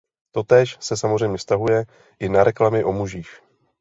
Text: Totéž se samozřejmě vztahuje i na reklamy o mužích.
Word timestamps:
Totéž 0.31 0.77
se 0.79 0.97
samozřejmě 0.97 1.37
vztahuje 1.37 1.85
i 2.19 2.29
na 2.29 2.43
reklamy 2.43 2.83
o 2.83 2.91
mužích. 2.91 3.41